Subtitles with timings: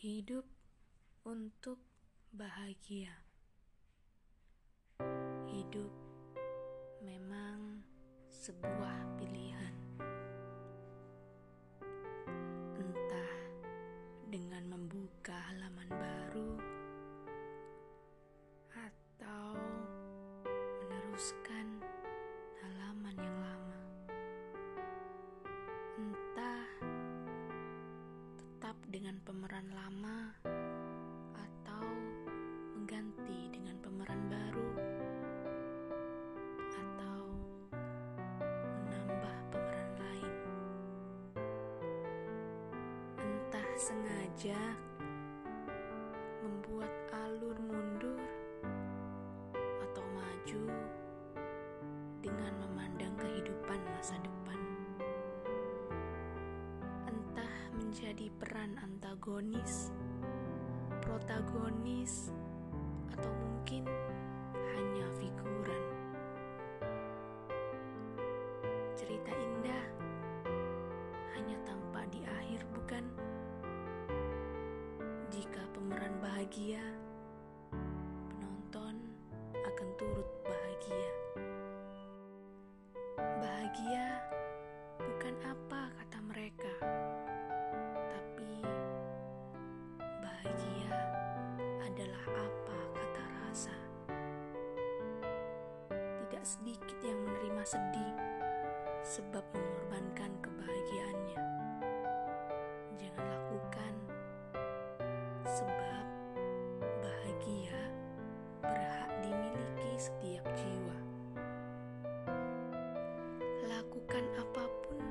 [0.00, 0.48] Hidup
[1.28, 1.76] untuk
[2.32, 3.12] bahagia.
[5.44, 5.92] Hidup
[7.04, 7.84] memang
[8.32, 9.76] sebuah pilihan.
[12.80, 13.34] Entah
[14.32, 16.52] dengan membuka halaman baru
[18.72, 19.52] atau
[20.80, 21.69] meneruskan
[28.70, 30.30] tetap dengan pemeran lama
[31.34, 31.82] atau
[32.78, 34.70] mengganti dengan pemeran baru
[36.78, 37.18] atau
[38.54, 40.34] menambah pemeran lain.
[43.18, 44.62] Entah sengaja
[46.46, 48.22] membuat alur mundur
[49.82, 50.64] atau maju
[52.22, 52.79] dengan memandang
[58.10, 59.94] menjadi peran antagonis,
[60.98, 62.34] protagonis,
[63.14, 63.86] atau mungkin
[64.74, 65.84] hanya figuran.
[68.98, 69.84] Cerita indah
[71.38, 73.06] hanya tampak di akhir, bukan?
[75.30, 76.82] Jika pemeran bahagia,
[96.40, 98.16] Tidak sedikit yang menerima sedih
[99.04, 101.40] sebab mengorbankan kebahagiaannya.
[102.96, 103.94] Jangan lakukan,
[105.44, 106.04] sebab
[107.04, 107.76] bahagia
[108.64, 110.96] berhak dimiliki setiap jiwa.
[113.68, 115.04] Lakukan apa pun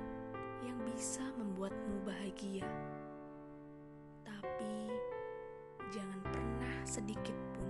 [0.66, 2.66] yang bisa membuatmu bahagia,
[4.26, 4.98] tapi
[5.94, 7.70] jangan pernah sedikit pun,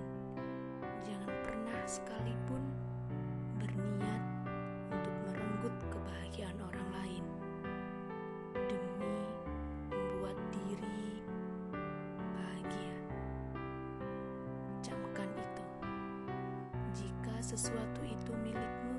[1.04, 2.64] jangan pernah sekalipun
[17.50, 18.99] sesuatu itu milikmu,